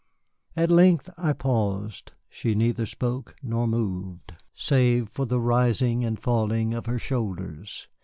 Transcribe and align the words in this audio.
At 0.55 0.71
length 0.71 1.11
I 1.15 1.31
paused. 1.33 2.13
She 2.27 2.55
neither 2.55 2.87
spoke, 2.87 3.35
nor 3.43 3.67
moved 3.67 4.33
save 4.55 5.09
for 5.09 5.27
the 5.27 5.39
rising 5.39 6.03
and 6.03 6.19
falling 6.19 6.73
of 6.73 6.87
her 6.87 6.97
shoulders. 6.97 7.87